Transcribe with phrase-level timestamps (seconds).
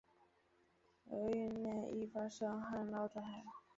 [1.11, 3.43] 流域内易发生旱涝灾害。